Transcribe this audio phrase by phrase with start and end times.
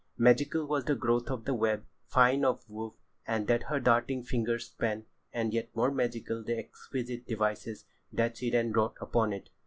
[0.17, 2.95] Magical was the growth of the web, fine of woof,
[3.27, 8.71] that her darting fingers span, and yet more magical the exquisite devices that she then
[8.71, 9.51] wrought upon it.